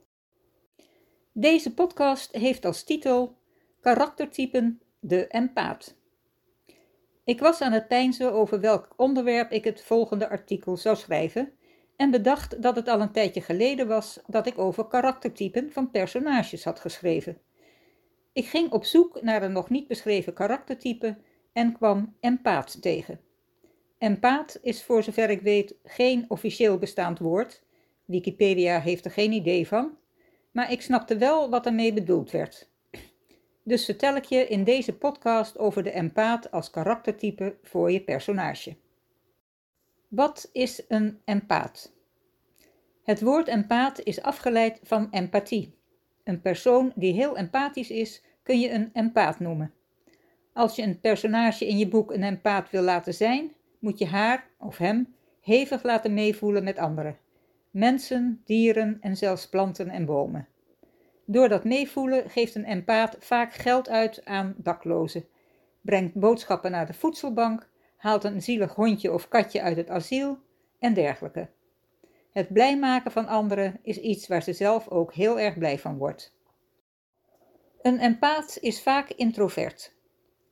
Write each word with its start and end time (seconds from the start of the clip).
Deze 1.33 1.75
podcast 1.75 2.33
heeft 2.33 2.65
als 2.65 2.85
titel 2.85 3.37
Karaktertypen 3.81 4.81
de 5.01 5.27
empaat. 5.27 5.97
Ik 7.25 7.41
was 7.41 7.61
aan 7.61 7.73
het 7.73 7.89
peinzen 7.89 8.33
over 8.33 8.61
welk 8.61 8.89
onderwerp 8.97 9.51
ik 9.51 9.65
het 9.65 9.83
volgende 9.83 10.29
artikel 10.29 10.77
zou 10.77 10.97
schrijven 10.97 11.53
en 11.97 12.11
bedacht 12.11 12.63
dat 12.63 12.77
het 12.77 12.89
al 12.89 13.01
een 13.01 13.13
tijdje 13.13 13.41
geleden 13.41 13.89
was 13.89 14.21
dat 14.27 14.47
ik 14.47 14.59
over 14.59 14.85
karaktertypen 14.85 15.73
van 15.73 15.91
personages 15.91 16.65
had 16.65 16.81
geschreven. 16.81 17.39
Ik 18.33 18.47
ging 18.47 18.73
op 18.73 18.85
zoek 18.85 19.23
naar 19.23 19.43
een 19.43 19.53
nog 19.53 19.71
niet 19.71 19.89
beschreven 19.89 20.33
karaktertype 20.33 21.17
en 21.55 21.73
kwam 21.73 22.17
empaat 22.21 22.83
tegen. 22.83 23.21
Empaat 23.99 24.59
is 24.63 24.83
voor 24.83 25.03
zover 25.03 25.31
ik 25.31 25.41
weet 25.41 25.75
geen 25.85 26.25
officieel 26.29 26.79
bestaand 26.79 27.19
woord. 27.19 27.63
Wikipedia 28.05 28.81
heeft 28.81 29.05
er 29.05 29.11
geen 29.11 29.33
idee 29.33 29.67
van, 29.67 29.97
maar 30.51 30.73
ik 30.73 30.83
snapte 30.83 31.17
wel 31.17 31.51
wat 31.51 31.67
ermee 31.67 31.93
bedoeld 31.93 32.31
werd. 32.31 32.69
Dus 33.63 33.85
vertel 33.85 34.17
ik 34.17 34.25
je 34.25 34.47
in 34.47 34.65
deze 34.65 34.95
podcast 34.95 35.59
over 35.59 35.83
de 35.83 35.91
empaat 35.91 36.51
als 36.51 36.71
karaktertype 36.71 37.57
voor 37.63 37.91
je 37.91 38.01
personage. 38.01 38.77
Wat 40.09 40.49
is 40.53 40.85
een 40.89 41.21
empaat? 41.25 41.93
Het 43.03 43.21
woord 43.21 43.49
empaat 43.49 44.01
is 44.03 44.23
afgeleid 44.23 44.81
van 44.83 45.09
empathie. 45.11 45.75
Een 46.25 46.41
persoon 46.41 46.93
die 46.95 47.13
heel 47.13 47.37
empathisch 47.37 47.91
is, 47.91 48.23
kun 48.43 48.61
je 48.61 48.71
een 48.71 48.91
empaat 48.93 49.41
noemen. 49.41 49.73
Als 50.55 50.77
je 50.77 50.83
een 50.83 51.01
personage 51.01 51.67
in 51.67 51.79
je 51.79 51.89
boek 51.89 52.13
een 52.13 52.23
empaat 52.23 52.71
wil 52.71 52.83
laten 52.83 53.15
zijn, 53.15 53.53
moet 53.79 53.99
je 53.99 54.07
haar 54.07 54.47
of 54.59 54.79
hem 54.79 55.15
hevig 55.41 55.83
laten 55.83 56.15
meevoelen 56.15 56.65
met 56.65 56.79
anderen. 56.79 57.19
Mensen, 57.71 58.43
dieren 58.45 58.99
en 59.01 59.17
zelfs 59.17 59.49
planten 59.49 59.89
en 59.89 60.05
bomen. 60.05 60.49
Door 61.25 61.49
dat 61.49 61.65
meevoelen 61.65 62.31
geeft 62.31 62.55
een 62.55 62.65
empaat 62.65 63.17
vaak 63.19 63.53
geld 63.53 63.89
uit 63.89 64.25
aan 64.25 64.55
daklozen, 64.57 65.25
brengt 65.81 66.15
boodschappen 66.15 66.71
naar 66.71 66.87
de 66.87 66.95
voedselbank, 66.95 67.69
haalt 67.97 68.25
een 68.25 68.43
zielig 68.43 68.75
hondje 68.75 69.13
of 69.13 69.29
katje 69.29 69.63
uit 69.63 69.77
het 69.77 69.91
asiel 69.91 70.39
en 70.79 70.95
dergelijke. 70.95 71.49
Het 72.33 72.53
blij 72.53 72.79
maken 72.79 73.11
van 73.11 73.27
anderen 73.27 73.79
is 73.83 73.99
iets 73.99 74.29
waar 74.29 74.43
ze 74.43 74.53
zelf 74.53 74.89
ook 74.89 75.15
heel 75.15 75.41
erg 75.41 75.59
blij 75.59 75.79
van 75.79 75.97
wordt. 75.97 76.37
Een 77.83 77.99
empaat 77.99 78.59
is 78.61 78.83
vaak 78.83 79.11
introvert. 79.11 79.94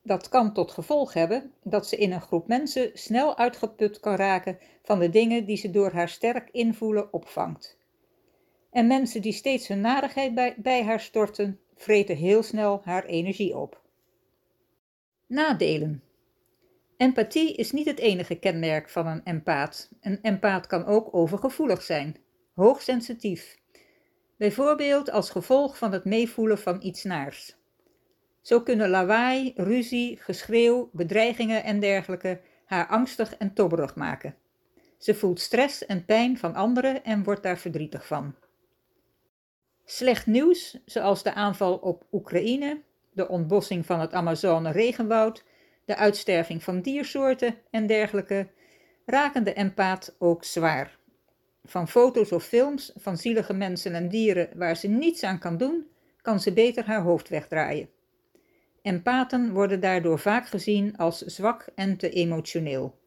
Dat 0.03 0.29
kan 0.29 0.53
tot 0.53 0.73
gevolg 0.73 1.13
hebben 1.13 1.53
dat 1.63 1.89
ze 1.89 1.97
in 1.97 2.13
een 2.13 2.21
groep 2.21 2.47
mensen 2.47 2.91
snel 2.95 3.37
uitgeput 3.37 4.01
kan 4.01 4.15
raken 4.15 4.59
van 4.83 4.99
de 4.99 5.11
dingen 5.11 5.45
die 5.45 5.57
ze 5.57 5.71
door 5.71 5.93
haar 5.93 6.09
sterk 6.09 6.49
invoelen 6.51 7.13
opvangt. 7.13 7.77
En 8.71 8.87
mensen 8.87 9.23
die 9.23 9.33
steeds 9.33 9.69
hun 9.69 9.81
narigheid 9.81 10.35
bij, 10.35 10.55
bij 10.59 10.85
haar 10.85 11.01
storten, 11.01 11.61
vreten 11.77 12.17
heel 12.17 12.43
snel 12.43 12.81
haar 12.85 13.05
energie 13.05 13.57
op. 13.57 13.81
Nadelen. 15.27 16.03
Empathie 16.97 17.55
is 17.55 17.73
niet 17.73 17.87
het 17.87 17.99
enige 17.99 18.35
kenmerk 18.35 18.89
van 18.89 19.07
een 19.07 19.21
empaat. 19.25 19.91
Een 20.01 20.19
empaat 20.23 20.67
kan 20.67 20.85
ook 20.85 21.15
overgevoelig 21.15 21.83
zijn, 21.83 22.17
hoogsensitief. 22.55 23.59
Bijvoorbeeld 24.37 25.11
als 25.11 25.31
gevolg 25.31 25.79
van 25.79 25.93
het 25.93 26.05
meevoelen 26.05 26.59
van 26.59 26.83
iets 26.83 27.05
naars. 27.05 27.57
Zo 28.43 28.61
kunnen 28.61 28.89
lawaai, 28.89 29.53
ruzie, 29.57 30.17
geschreeuw, 30.21 30.91
bedreigingen 30.93 31.65
en 31.65 31.81
dergelijke 31.81 32.41
haar 32.65 32.87
angstig 32.87 33.37
en 33.37 33.55
tobberig 33.55 33.95
maken. 33.95 34.35
Ze 34.99 35.15
voelt 35.15 35.41
stress 35.41 35.87
en 35.87 36.05
pijn 36.05 36.39
van 36.39 36.55
anderen 36.55 37.05
en 37.05 37.23
wordt 37.23 37.43
daar 37.43 37.59
verdrietig 37.59 38.07
van. 38.07 38.35
Slecht 39.85 40.27
nieuws, 40.27 40.79
zoals 40.85 41.23
de 41.23 41.35
aanval 41.35 41.77
op 41.77 42.07
Oekraïne, 42.13 42.83
de 43.13 43.29
ontbossing 43.29 43.87
van 43.87 44.01
het 44.01 44.13
Amazone-regenwoud, 44.13 45.45
de 45.85 45.97
uitsterving 45.97 46.63
van 46.63 46.81
diersoorten 46.81 47.55
en 47.71 47.87
dergelijke, 47.87 48.49
raken 49.07 49.45
de 49.45 49.53
empaat 49.53 50.17
ook 50.19 50.45
zwaar. 50.45 50.99
Van 51.65 51.89
foto's 51.89 52.33
of 52.33 52.45
films 52.45 52.93
van 52.97 53.17
zielige 53.17 53.53
mensen 53.53 53.95
en 53.95 54.09
dieren 54.09 54.49
waar 54.55 54.77
ze 54.77 54.89
niets 54.89 55.23
aan 55.23 55.39
kan 55.39 55.57
doen, 55.57 55.87
kan 56.21 56.41
ze 56.41 56.53
beter 56.53 56.85
haar 56.85 57.03
hoofd 57.03 57.29
wegdraaien. 57.29 57.89
Empathen 58.83 59.53
worden 59.53 59.81
daardoor 59.81 60.19
vaak 60.19 60.47
gezien 60.47 60.97
als 60.97 61.19
zwak 61.19 61.69
en 61.75 61.97
te 61.97 62.11
emotioneel. 62.11 63.01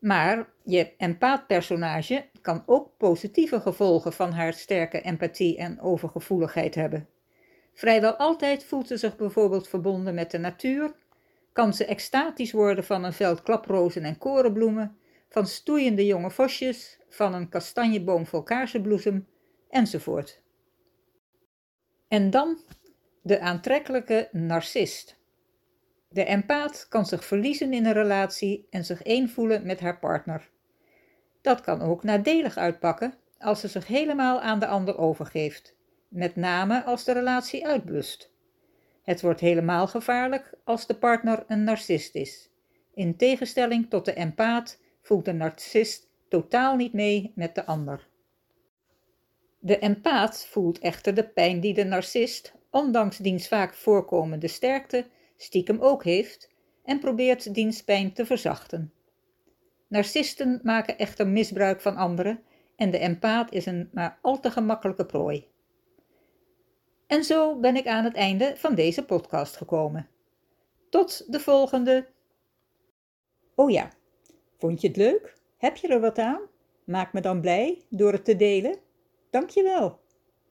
Maar 0.00 0.48
je 0.64 0.96
empaatpersonage 0.96 2.28
kan 2.40 2.62
ook 2.66 2.96
positieve 2.96 3.60
gevolgen 3.60 4.12
van 4.12 4.32
haar 4.32 4.52
sterke 4.52 5.00
empathie 5.00 5.56
en 5.56 5.80
overgevoeligheid 5.80 6.74
hebben. 6.74 7.08
Vrijwel 7.74 8.14
altijd 8.16 8.64
voelt 8.64 8.86
ze 8.86 8.96
zich 8.96 9.16
bijvoorbeeld 9.16 9.68
verbonden 9.68 10.14
met 10.14 10.30
de 10.30 10.38
natuur, 10.38 10.94
kan 11.52 11.74
ze 11.74 11.84
extatisch 11.84 12.52
worden 12.52 12.84
van 12.84 13.04
een 13.04 13.12
veld 13.12 13.42
klaprozen 13.42 14.04
en 14.04 14.18
korenbloemen, 14.18 14.96
van 15.28 15.46
stoeiende 15.46 16.06
jonge 16.06 16.30
vosjes, 16.30 16.98
van 17.08 17.34
een 17.34 17.48
kastanjeboom 17.48 18.26
vol 18.26 18.42
kaarsenbloesem, 18.42 19.26
enzovoort. 19.70 20.42
En 22.08 22.30
dan 22.30 22.58
de 23.22 23.40
aantrekkelijke 23.40 24.28
narcist. 24.32 25.16
De 26.08 26.24
empaat 26.24 26.86
kan 26.88 27.06
zich 27.06 27.24
verliezen 27.24 27.72
in 27.72 27.86
een 27.86 27.92
relatie 27.92 28.66
en 28.70 28.84
zich 28.84 29.02
één 29.02 29.28
voelen 29.28 29.66
met 29.66 29.80
haar 29.80 29.98
partner. 29.98 30.50
Dat 31.40 31.60
kan 31.60 31.82
ook 31.82 32.02
nadelig 32.02 32.56
uitpakken 32.56 33.14
als 33.38 33.60
ze 33.60 33.68
zich 33.68 33.86
helemaal 33.86 34.40
aan 34.40 34.58
de 34.58 34.66
ander 34.66 34.98
overgeeft, 34.98 35.76
met 36.08 36.36
name 36.36 36.84
als 36.84 37.04
de 37.04 37.12
relatie 37.12 37.66
uitblust. 37.66 38.30
Het 39.02 39.20
wordt 39.20 39.40
helemaal 39.40 39.86
gevaarlijk 39.86 40.54
als 40.64 40.86
de 40.86 40.94
partner 40.94 41.44
een 41.48 41.64
narcist 41.64 42.14
is. 42.14 42.50
In 42.94 43.16
tegenstelling 43.16 43.90
tot 43.90 44.04
de 44.04 44.14
empaat 44.14 44.80
voelt 45.00 45.24
de 45.24 45.32
narcist 45.32 46.08
totaal 46.28 46.76
niet 46.76 46.92
mee 46.92 47.32
met 47.34 47.54
de 47.54 47.66
ander. 47.66 48.08
De 49.58 49.78
empaat 49.78 50.46
voelt 50.46 50.78
echter 50.78 51.14
de 51.14 51.28
pijn 51.28 51.60
die 51.60 51.74
de 51.74 51.84
narcist, 51.84 52.54
ondanks 52.72 53.16
diens 53.16 53.48
vaak 53.48 53.74
voorkomende 53.74 54.48
sterkte, 54.48 55.06
stiekem 55.36 55.80
ook 55.80 56.04
heeft 56.04 56.50
en 56.84 56.98
probeert 56.98 57.54
diens 57.54 57.84
pijn 57.84 58.12
te 58.12 58.26
verzachten. 58.26 58.92
Narcisten 59.88 60.60
maken 60.62 60.98
echter 60.98 61.26
misbruik 61.28 61.80
van 61.80 61.96
anderen 61.96 62.42
en 62.76 62.90
de 62.90 62.98
empaat 62.98 63.52
is 63.52 63.66
een 63.66 63.90
maar 63.92 64.18
al 64.22 64.40
te 64.40 64.50
gemakkelijke 64.50 65.06
prooi. 65.06 65.46
En 67.06 67.24
zo 67.24 67.60
ben 67.60 67.76
ik 67.76 67.86
aan 67.86 68.04
het 68.04 68.14
einde 68.14 68.52
van 68.56 68.74
deze 68.74 69.04
podcast 69.04 69.56
gekomen. 69.56 70.08
Tot 70.90 71.32
de 71.32 71.40
volgende. 71.40 72.08
Oh 73.54 73.70
ja, 73.70 73.90
vond 74.58 74.80
je 74.80 74.88
het 74.88 74.96
leuk? 74.96 75.36
Heb 75.56 75.76
je 75.76 75.88
er 75.88 76.00
wat 76.00 76.18
aan? 76.18 76.40
Maak 76.84 77.12
me 77.12 77.20
dan 77.20 77.40
blij 77.40 77.82
door 77.88 78.12
het 78.12 78.24
te 78.24 78.36
delen. 78.36 78.78
Dankjewel. 79.30 80.01